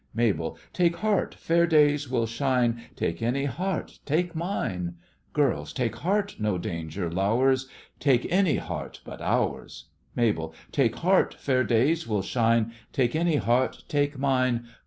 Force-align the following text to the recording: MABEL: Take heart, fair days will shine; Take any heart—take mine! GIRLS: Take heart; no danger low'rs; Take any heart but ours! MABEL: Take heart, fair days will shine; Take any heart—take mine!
MABEL: 0.15 0.57
Take 0.73 0.95
heart, 0.95 1.35
fair 1.35 1.67
days 1.67 2.09
will 2.09 2.25
shine; 2.25 2.81
Take 2.95 3.21
any 3.21 3.45
heart—take 3.45 4.35
mine! 4.35 4.95
GIRLS: 5.35 5.73
Take 5.73 5.97
heart; 5.97 6.37
no 6.39 6.57
danger 6.57 7.07
low'rs; 7.07 7.69
Take 7.99 8.25
any 8.31 8.55
heart 8.55 9.01
but 9.05 9.21
ours! 9.21 9.89
MABEL: 10.15 10.55
Take 10.71 10.95
heart, 10.95 11.35
fair 11.35 11.63
days 11.63 12.07
will 12.07 12.23
shine; 12.23 12.71
Take 12.91 13.15
any 13.15 13.35
heart—take 13.35 14.17
mine! 14.17 14.65